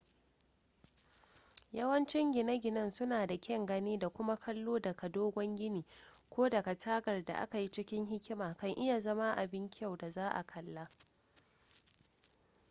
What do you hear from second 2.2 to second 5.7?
gine-ginen suna da kyan gani da kuma kallo daga dogon